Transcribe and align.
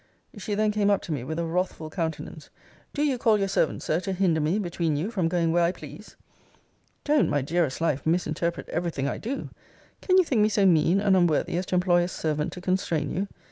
She 0.35 0.55
then 0.55 0.71
came 0.71 0.89
up 0.89 1.03
to 1.03 1.11
me 1.11 1.23
with 1.23 1.37
a 1.37 1.45
wrathful 1.45 1.91
countenance: 1.91 2.49
do 2.91 3.03
you 3.03 3.19
call 3.19 3.37
your 3.37 3.47
servant, 3.47 3.83
Sir, 3.83 3.99
to 3.99 4.13
hinder 4.13 4.41
me, 4.41 4.57
between 4.57 4.95
you, 4.97 5.11
from 5.11 5.27
going 5.27 5.51
where 5.51 5.61
I 5.63 5.71
please? 5.71 6.15
Don't, 7.03 7.29
my 7.29 7.43
dearest 7.43 7.81
life, 7.81 8.03
misinterpret 8.03 8.67
every 8.69 8.89
thing 8.89 9.07
I 9.07 9.19
do. 9.19 9.51
Can 10.01 10.17
you 10.17 10.23
think 10.23 10.41
me 10.41 10.49
so 10.49 10.65
mean 10.65 10.99
and 10.99 11.15
unworthy 11.15 11.55
as 11.55 11.67
to 11.67 11.75
employ 11.75 12.01
a 12.01 12.07
servant 12.07 12.51
to 12.53 12.61
constrain 12.61 13.11
you? 13.11 13.27